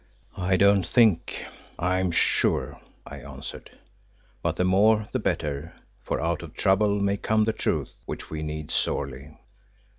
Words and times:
"I 0.39 0.57
don't 0.57 0.83
think, 0.83 1.45
I 1.77 1.99
am 1.99 2.09
sure," 2.09 2.79
I 3.05 3.17
answered; 3.17 3.69
"but 4.41 4.55
the 4.55 4.63
more 4.63 5.07
the 5.11 5.19
better, 5.19 5.75
for 6.01 6.19
out 6.19 6.41
of 6.41 6.55
trouble 6.55 6.99
may 6.99 7.17
come 7.17 7.43
the 7.43 7.53
truth, 7.53 7.93
which 8.07 8.31
we 8.31 8.41
need 8.41 8.71
sorely." 8.71 9.37